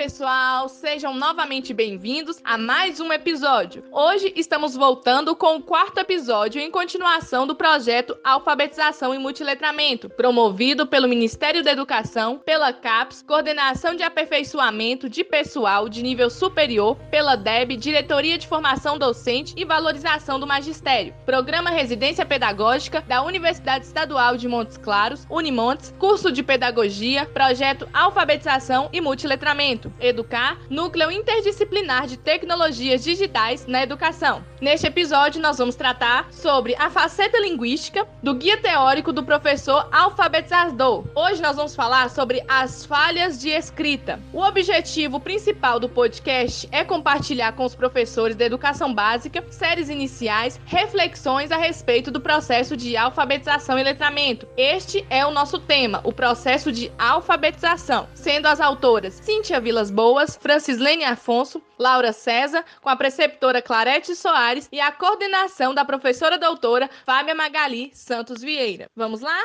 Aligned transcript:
pessoal, 0.00 0.66
sejam 0.66 1.14
novamente 1.14 1.74
bem-vindos 1.74 2.40
a 2.42 2.56
mais 2.56 3.00
um 3.00 3.12
episódio. 3.12 3.84
Hoje 3.92 4.32
estamos 4.34 4.74
voltando 4.74 5.36
com 5.36 5.56
o 5.56 5.62
quarto 5.62 5.98
episódio 5.98 6.58
em 6.58 6.70
continuação 6.70 7.46
do 7.46 7.54
projeto 7.54 8.16
Alfabetização 8.24 9.14
e 9.14 9.18
Multiletramento, 9.18 10.08
promovido 10.08 10.86
pelo 10.86 11.06
Ministério 11.06 11.62
da 11.62 11.72
Educação, 11.72 12.38
pela 12.38 12.72
CAPES, 12.72 13.22
Coordenação 13.28 13.94
de 13.94 14.02
Aperfeiçoamento 14.02 15.06
de 15.06 15.22
Pessoal 15.22 15.86
de 15.86 16.02
Nível 16.02 16.30
Superior, 16.30 16.96
pela 17.10 17.36
DEB, 17.36 17.76
Diretoria 17.76 18.38
de 18.38 18.48
Formação 18.48 18.98
Docente 18.98 19.52
e 19.54 19.66
Valorização 19.66 20.40
do 20.40 20.46
Magistério, 20.46 21.12
Programa 21.26 21.68
Residência 21.68 22.24
Pedagógica 22.24 23.02
da 23.02 23.22
Universidade 23.22 23.84
Estadual 23.84 24.38
de 24.38 24.48
Montes 24.48 24.78
Claros, 24.78 25.26
Unimontes, 25.28 25.94
curso 25.98 26.32
de 26.32 26.42
Pedagogia, 26.42 27.26
projeto 27.26 27.86
Alfabetização 27.92 28.88
e 28.94 28.98
Multiletramento, 29.02 29.89
Educar, 30.00 30.58
Núcleo 30.68 31.10
Interdisciplinar 31.10 32.06
de 32.06 32.16
Tecnologias 32.16 33.02
Digitais 33.02 33.66
na 33.66 33.82
Educação. 33.82 34.44
Neste 34.60 34.86
episódio, 34.86 35.40
nós 35.40 35.58
vamos 35.58 35.74
tratar 35.74 36.30
sobre 36.30 36.74
a 36.76 36.90
faceta 36.90 37.38
linguística 37.38 38.06
do 38.22 38.34
guia 38.34 38.56
teórico 38.56 39.12
do 39.12 39.22
professor 39.22 39.88
alfabetizador. 39.90 41.04
Hoje 41.14 41.40
nós 41.40 41.56
vamos 41.56 41.74
falar 41.74 42.10
sobre 42.10 42.42
as 42.46 42.84
falhas 42.84 43.38
de 43.40 43.48
escrita. 43.48 44.20
O 44.32 44.42
objetivo 44.42 45.18
principal 45.18 45.80
do 45.80 45.88
podcast 45.88 46.68
é 46.70 46.84
compartilhar 46.84 47.52
com 47.52 47.64
os 47.64 47.74
professores 47.74 48.36
da 48.36 48.44
educação 48.44 48.92
básica 48.92 49.44
séries 49.50 49.88
iniciais, 49.88 50.60
reflexões 50.66 51.50
a 51.50 51.56
respeito 51.56 52.10
do 52.10 52.20
processo 52.20 52.76
de 52.76 52.96
alfabetização 52.96 53.78
e 53.78 53.82
letramento. 53.82 54.46
Este 54.56 55.04
é 55.08 55.24
o 55.24 55.30
nosso 55.30 55.58
tema, 55.58 56.00
o 56.04 56.12
processo 56.12 56.70
de 56.70 56.90
alfabetização, 56.98 58.08
sendo 58.14 58.46
as 58.46 58.60
autoras 58.60 59.14
Cíntia 59.14 59.60
Boas, 59.88 60.36
Francislene 60.36 61.04
Afonso, 61.04 61.62
Laura 61.78 62.12
César, 62.12 62.64
com 62.82 62.88
a 62.88 62.96
preceptora 62.96 63.62
Clarete 63.62 64.16
Soares 64.16 64.68
e 64.72 64.80
a 64.80 64.90
coordenação 64.90 65.72
da 65.72 65.84
professora 65.84 66.36
doutora 66.36 66.90
Fábia 67.06 67.36
Magali 67.36 67.92
Santos 67.94 68.42
Vieira. 68.42 68.90
Vamos 68.96 69.20
lá? 69.20 69.40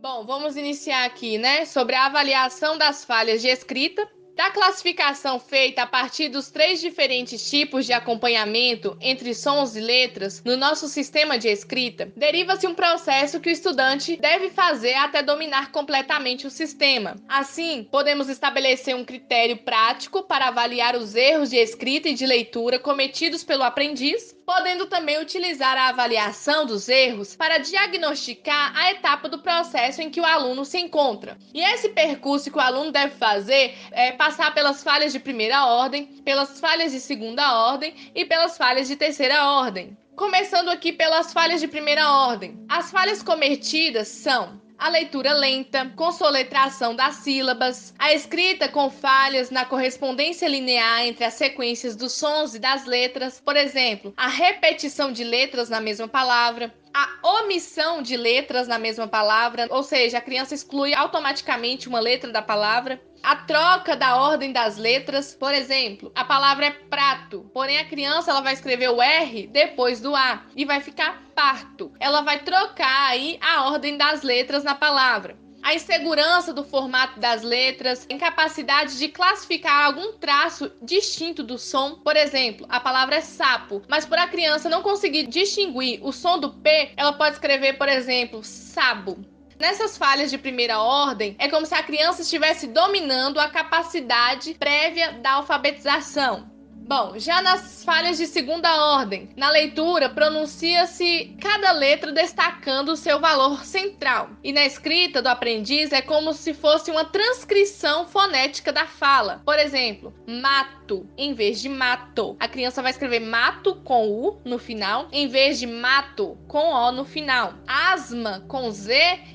Bom, 0.00 0.24
vamos 0.24 0.56
iniciar 0.56 1.04
aqui, 1.04 1.36
né, 1.36 1.64
sobre 1.64 1.96
a 1.96 2.06
avaliação 2.06 2.78
das 2.78 3.04
falhas 3.04 3.42
de 3.42 3.48
escrita 3.48 4.08
da 4.36 4.50
classificação 4.50 5.40
feita 5.40 5.82
a 5.82 5.86
partir 5.86 6.28
dos 6.28 6.50
três 6.50 6.78
diferentes 6.78 7.48
tipos 7.48 7.86
de 7.86 7.94
acompanhamento 7.94 8.94
entre 9.00 9.34
sons 9.34 9.74
e 9.74 9.80
letras 9.80 10.42
no 10.44 10.58
nosso 10.58 10.88
sistema 10.88 11.38
de 11.38 11.48
escrita, 11.48 12.12
deriva-se 12.14 12.66
um 12.66 12.74
processo 12.74 13.40
que 13.40 13.48
o 13.48 13.52
estudante 13.52 14.18
deve 14.18 14.50
fazer 14.50 14.92
até 14.94 15.22
dominar 15.22 15.72
completamente 15.72 16.46
o 16.46 16.50
sistema. 16.50 17.16
Assim, 17.26 17.88
podemos 17.90 18.28
estabelecer 18.28 18.94
um 18.94 19.06
critério 19.06 19.56
prático 19.56 20.22
para 20.22 20.48
avaliar 20.48 20.94
os 20.94 21.14
erros 21.14 21.48
de 21.48 21.56
escrita 21.56 22.10
e 22.10 22.14
de 22.14 22.26
leitura 22.26 22.78
cometidos 22.78 23.42
pelo 23.42 23.62
aprendiz, 23.62 24.35
podendo 24.46 24.86
também 24.86 25.20
utilizar 25.20 25.76
a 25.76 25.88
avaliação 25.88 26.64
dos 26.64 26.88
erros 26.88 27.34
para 27.34 27.58
diagnosticar 27.58 28.72
a 28.76 28.92
etapa 28.92 29.28
do 29.28 29.40
processo 29.40 30.00
em 30.00 30.08
que 30.08 30.20
o 30.20 30.24
aluno 30.24 30.64
se 30.64 30.78
encontra. 30.78 31.36
E 31.52 31.60
esse 31.60 31.88
percurso 31.88 32.50
que 32.50 32.56
o 32.56 32.60
aluno 32.60 32.92
deve 32.92 33.16
fazer 33.16 33.74
é 33.90 34.12
passar 34.12 34.54
pelas 34.54 34.84
falhas 34.84 35.12
de 35.12 35.18
primeira 35.18 35.66
ordem, 35.66 36.06
pelas 36.24 36.60
falhas 36.60 36.92
de 36.92 37.00
segunda 37.00 37.66
ordem 37.66 37.92
e 38.14 38.24
pelas 38.24 38.56
falhas 38.56 38.86
de 38.86 38.94
terceira 38.94 39.50
ordem. 39.50 39.96
Começando 40.14 40.68
aqui 40.68 40.92
pelas 40.92 41.32
falhas 41.32 41.60
de 41.60 41.66
primeira 41.66 42.08
ordem. 42.08 42.64
As 42.68 42.90
falhas 42.90 43.22
cometidas 43.22 44.08
são 44.08 44.64
a 44.78 44.88
leitura 44.88 45.32
lenta, 45.32 45.90
com 45.96 46.12
soletração 46.12 46.94
das 46.94 47.16
sílabas, 47.16 47.94
a 47.98 48.12
escrita 48.12 48.68
com 48.68 48.90
falhas 48.90 49.50
na 49.50 49.64
correspondência 49.64 50.48
linear 50.48 51.06
entre 51.06 51.24
as 51.24 51.34
sequências 51.34 51.96
dos 51.96 52.12
sons 52.12 52.54
e 52.54 52.58
das 52.58 52.84
letras, 52.84 53.40
por 53.40 53.56
exemplo, 53.56 54.12
a 54.16 54.28
repetição 54.28 55.10
de 55.12 55.24
letras 55.24 55.68
na 55.68 55.80
mesma 55.80 56.08
palavra, 56.08 56.72
a 56.96 57.42
omissão 57.42 58.00
de 58.00 58.16
letras 58.16 58.66
na 58.66 58.78
mesma 58.78 59.06
palavra, 59.06 59.66
ou 59.68 59.82
seja, 59.82 60.16
a 60.16 60.20
criança 60.22 60.54
exclui 60.54 60.94
automaticamente 60.94 61.90
uma 61.90 62.00
letra 62.00 62.32
da 62.32 62.40
palavra. 62.40 62.98
A 63.22 63.36
troca 63.36 63.94
da 63.94 64.16
ordem 64.16 64.50
das 64.50 64.78
letras, 64.78 65.34
por 65.34 65.52
exemplo, 65.52 66.10
a 66.14 66.24
palavra 66.24 66.66
é 66.66 66.70
prato, 66.70 67.50
porém 67.52 67.78
a 67.78 67.84
criança 67.84 68.30
ela 68.30 68.40
vai 68.40 68.54
escrever 68.54 68.88
o 68.88 69.02
R 69.02 69.46
depois 69.48 70.00
do 70.00 70.16
A 70.16 70.44
e 70.56 70.64
vai 70.64 70.80
ficar 70.80 71.22
parto. 71.34 71.92
Ela 72.00 72.22
vai 72.22 72.38
trocar 72.38 73.10
aí 73.10 73.38
a 73.42 73.64
ordem 73.64 73.98
das 73.98 74.22
letras 74.22 74.64
na 74.64 74.74
palavra 74.74 75.36
a 75.66 75.74
insegurança 75.74 76.54
do 76.54 76.62
formato 76.62 77.18
das 77.18 77.42
letras, 77.42 78.06
incapacidade 78.08 78.96
de 79.00 79.08
classificar 79.08 79.86
algum 79.86 80.12
traço 80.12 80.70
distinto 80.80 81.42
do 81.42 81.58
som. 81.58 81.96
Por 81.96 82.14
exemplo, 82.14 82.64
a 82.68 82.78
palavra 82.78 83.16
é 83.16 83.20
sapo, 83.20 83.82
mas 83.88 84.06
por 84.06 84.16
a 84.16 84.28
criança 84.28 84.68
não 84.68 84.80
conseguir 84.80 85.26
distinguir 85.26 85.98
o 86.04 86.12
som 86.12 86.38
do 86.38 86.52
P, 86.52 86.92
ela 86.96 87.14
pode 87.14 87.34
escrever, 87.34 87.72
por 87.72 87.88
exemplo, 87.88 88.44
sabo. 88.44 89.18
Nessas 89.58 89.98
falhas 89.98 90.30
de 90.30 90.38
primeira 90.38 90.78
ordem, 90.78 91.34
é 91.36 91.48
como 91.48 91.66
se 91.66 91.74
a 91.74 91.82
criança 91.82 92.22
estivesse 92.22 92.68
dominando 92.68 93.40
a 93.40 93.48
capacidade 93.48 94.54
prévia 94.54 95.14
da 95.14 95.32
alfabetização. 95.32 96.55
Bom, 96.88 97.18
já 97.18 97.42
nas 97.42 97.82
falhas 97.82 98.16
de 98.16 98.28
segunda 98.28 98.94
ordem, 98.94 99.28
na 99.36 99.50
leitura 99.50 100.08
pronuncia-se 100.08 101.36
cada 101.40 101.72
letra 101.72 102.12
destacando 102.12 102.90
o 102.90 102.96
seu 102.96 103.18
valor 103.18 103.64
central. 103.64 104.30
E 104.44 104.52
na 104.52 104.64
escrita 104.64 105.20
do 105.20 105.26
aprendiz 105.26 105.90
é 105.90 106.00
como 106.00 106.32
se 106.32 106.54
fosse 106.54 106.92
uma 106.92 107.04
transcrição 107.04 108.06
fonética 108.06 108.72
da 108.72 108.86
fala. 108.86 109.42
Por 109.44 109.58
exemplo, 109.58 110.14
mato 110.28 111.04
em 111.18 111.34
vez 111.34 111.60
de 111.60 111.68
mato. 111.68 112.36
A 112.38 112.46
criança 112.46 112.80
vai 112.80 112.92
escrever 112.92 113.18
mato 113.18 113.74
com 113.82 114.08
U 114.08 114.40
no 114.44 114.56
final, 114.56 115.08
em 115.10 115.26
vez 115.26 115.58
de 115.58 115.66
mato 115.66 116.38
com 116.46 116.70
O 116.70 116.92
no 116.92 117.04
final. 117.04 117.54
Asma 117.66 118.44
com 118.46 118.70
Z 118.70 118.94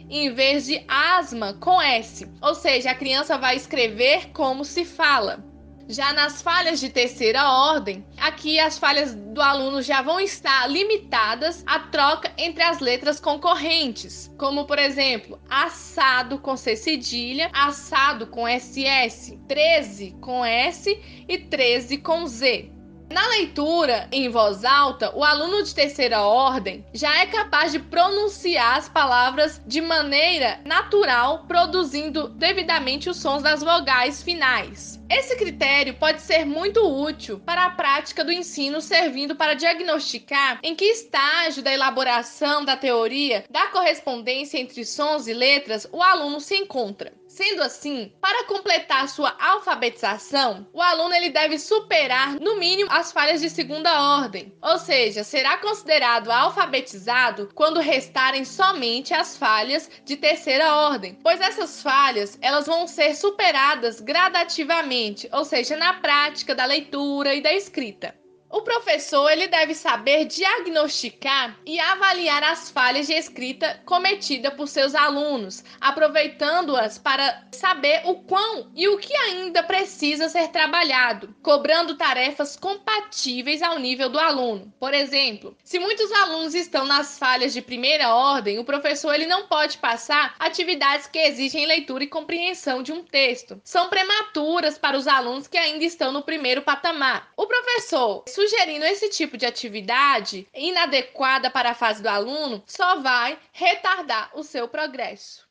em 0.09 0.33
vez 0.33 0.68
de 0.68 0.81
asma 0.88 1.53
com 1.56 1.81
S. 1.81 2.25
Ou 2.41 2.56
seja, 2.56 2.91
a 2.91 2.95
criança 2.95 3.38
vai 3.38 3.57
escrever 3.57 4.29
como 4.31 4.63
se 4.63 4.85
fala. 4.85 5.50
Já 5.91 6.13
nas 6.13 6.41
falhas 6.41 6.79
de 6.79 6.88
terceira 6.88 7.52
ordem, 7.52 8.06
aqui 8.18 8.57
as 8.57 8.79
falhas 8.79 9.13
do 9.13 9.41
aluno 9.41 9.81
já 9.81 10.02
vão 10.02 10.22
estar 10.22 10.66
limitadas 10.68 11.66
à 11.68 11.79
troca 11.79 12.31
entre 12.38 12.63
as 12.63 12.79
letras 12.79 13.19
concorrentes, 13.19 14.31
como 14.38 14.63
por 14.63 14.80
exemplo, 14.80 15.38
assado 15.50 16.40
com 16.40 16.56
C 16.56 16.78
cedilha, 16.78 17.51
assado 17.51 18.25
com 18.28 18.47
SS, 18.47 19.38
13 19.50 20.16
com 20.22 20.46
S 20.46 20.97
e 21.28 21.38
13 21.38 21.97
com 21.97 22.25
Z. 22.25 22.72
Na 23.12 23.28
leitura 23.28 24.08
em 24.10 24.30
voz 24.30 24.64
alta, 24.64 25.14
o 25.14 25.22
aluno 25.22 25.62
de 25.64 25.76
terceira 25.76 26.22
ordem 26.22 26.86
já 26.94 27.22
é 27.22 27.26
capaz 27.26 27.74
de 27.74 27.80
pronunciar 27.80 28.78
as 28.78 28.88
palavras 28.88 29.62
de 29.68 29.82
maneira 29.82 30.62
natural, 30.64 31.44
produzindo 31.46 32.30
devidamente 32.30 33.10
os 33.10 33.18
sons 33.18 33.44
das 33.44 33.62
vogais 33.62 34.24
finais. 34.24 34.98
Esse 35.10 35.36
critério 35.36 35.94
pode 35.96 36.22
ser 36.22 36.46
muito 36.46 36.80
útil 36.80 37.38
para 37.38 37.66
a 37.66 37.72
prática 37.72 38.24
do 38.24 38.32
ensino, 38.32 38.80
servindo 38.80 39.36
para 39.36 39.56
diagnosticar 39.56 40.60
em 40.64 40.74
que 40.74 40.86
estágio 40.86 41.62
da 41.62 41.74
elaboração 41.74 42.64
da 42.64 42.78
teoria 42.78 43.44
da 43.50 43.68
correspondência 43.68 44.58
entre 44.58 44.86
sons 44.86 45.28
e 45.28 45.34
letras 45.34 45.86
o 45.92 46.02
aluno 46.02 46.40
se 46.40 46.56
encontra. 46.56 47.12
Sendo 47.34 47.64
assim, 47.64 48.12
para 48.19 48.44
completar 48.44 49.08
sua 49.08 49.34
alfabetização, 49.40 50.68
o 50.74 50.81
aluno 50.81 51.16
ele 51.16 51.30
deve 51.30 51.58
superar 51.58 52.38
no 52.42 52.58
mínimo 52.58 52.92
as 52.92 53.14
falhas 53.14 53.40
de 53.40 53.50
segunda 53.50 54.19
ordem, 54.19 54.53
ou 54.62 54.78
seja, 54.78 55.24
será 55.24 55.56
considerado 55.57 56.30
alfabetizado 56.30 57.50
quando 57.56 57.80
restarem 57.80 58.44
somente 58.44 59.13
as 59.13 59.38
falhas 59.38 59.89
de 60.04 60.18
terceira 60.18 60.75
ordem, 60.75 61.18
pois 61.24 61.39
essas 61.39 61.81
falhas 61.81 62.38
elas 62.42 62.68
vão 62.68 62.86
ser 62.86 63.16
superadas 63.16 64.01
gradativamente, 64.01 65.30
ou 65.31 65.45
seja, 65.45 65.78
na 65.78 65.94
prática 65.94 66.54
da 66.54 66.66
leitura 66.66 67.33
e 67.33 67.42
da 67.42 67.54
escrita. 67.54 68.13
O 68.51 68.63
professor 68.63 69.30
ele 69.30 69.48
deve 69.48 69.74
saber 69.74 70.25
diagnosticar 70.25 71.57
e 71.65 71.80
avaliar 71.80 72.44
as 72.44 72.69
falhas 72.69 73.07
de 73.07 73.13
escrita 73.13 73.81
cometidas 73.86 74.53
por 74.53 74.68
seus 74.68 74.94
alunos, 74.94 75.63
aproveitando-as 75.80 76.98
para 76.98 77.48
saber 77.53 78.01
o 78.03 78.15
quão 78.15 78.69
e 78.75 78.89
o 78.89 78.98
que 78.98 79.15
ainda 79.15 79.63
precisa 79.63 80.27
ser 80.27 80.50
trabalhado, 80.50 81.33
cobrando 81.42 81.95
tarefas 81.95 82.57
compatíveis 82.57 83.62
ao 83.62 83.80
nível 83.80 84.09
do 84.09 84.19
aluno. 84.19 84.74
Por 84.77 84.94
exemplo, 84.94 85.56
se 85.63 85.80
muitos 85.80 86.12
alunos 86.12 86.54
estão 86.54 86.86
nas 86.86 87.18
falhas 87.18 87.54
de 87.54 87.62
primeira 87.62 88.13
ordem, 88.13 88.59
o 88.59 88.65
professor 88.65 89.13
ele 89.13 89.27
não 89.27 89.47
pode 89.47 89.77
passar 89.77 90.36
atividades 90.38 91.07
que 91.07 91.19
exigem 91.19 91.65
leitura 91.65 92.04
e 92.04 92.07
compreensão 92.07 92.83
de 92.83 92.92
um 92.92 93.01
texto. 93.01 93.62
São 93.63 93.88
prematuras 93.88 94.77
para 94.77 94.97
os 94.97 95.07
alunos 95.07 95.47
que 95.47 95.57
ainda 95.57 95.86
estão 95.86 96.12
no 96.12 96.21
primeiro 96.21 96.62
patamar. 96.62 97.31
O 97.38 97.47
professor 97.47 98.24
sugerindo 98.42 98.86
esse 98.86 99.08
tipo 99.10 99.38
de 99.38 99.46
atividade 99.46 100.48
inadequada 100.52 101.52
para 101.52 101.72
a 101.72 101.76
fase 101.76 102.02
do 102.02 102.10
aluno 102.10 102.64
só 102.66 103.00
vai 103.00 103.38
retardar 103.52 104.32
o 104.34 104.44
seu 104.44 104.68
progresso. 104.68 105.48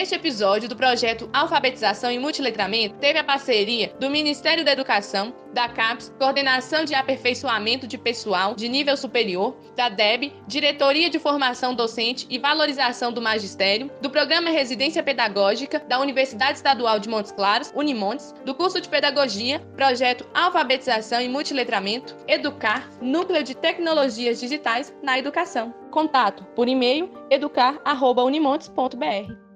Este 0.00 0.14
episódio 0.14 0.68
do 0.68 0.76
projeto 0.76 1.28
Alfabetização 1.32 2.12
e 2.12 2.20
Multiletramento 2.20 2.94
teve 3.00 3.18
a 3.18 3.24
parceria 3.24 3.92
do 3.98 4.08
Ministério 4.08 4.64
da 4.64 4.70
Educação, 4.70 5.34
da 5.52 5.68
CAPES, 5.68 6.14
Coordenação 6.16 6.84
de 6.84 6.94
Aperfeiçoamento 6.94 7.84
de 7.84 7.98
Pessoal 7.98 8.54
de 8.54 8.68
Nível 8.68 8.96
Superior, 8.96 9.56
da 9.74 9.88
DEB, 9.88 10.32
Diretoria 10.46 11.10
de 11.10 11.18
Formação 11.18 11.74
Docente 11.74 12.28
e 12.30 12.38
Valorização 12.38 13.12
do 13.12 13.20
Magistério, 13.20 13.90
do 14.00 14.08
Programa 14.08 14.50
Residência 14.50 15.02
Pedagógica 15.02 15.80
da 15.80 15.98
Universidade 15.98 16.58
Estadual 16.58 17.00
de 17.00 17.08
Montes 17.08 17.32
Claros, 17.32 17.72
Unimontes, 17.74 18.32
do 18.44 18.54
curso 18.54 18.80
de 18.80 18.88
Pedagogia, 18.88 19.58
Projeto 19.74 20.24
Alfabetização 20.32 21.20
e 21.20 21.28
Multiletramento, 21.28 22.16
Educar, 22.28 22.88
Núcleo 23.02 23.42
de 23.42 23.56
Tecnologias 23.56 24.38
Digitais 24.38 24.94
na 25.02 25.18
Educação. 25.18 25.74
Contato 25.90 26.44
por 26.54 26.68
e-mail 26.68 27.10
educar.unimontes.br. 27.32 29.47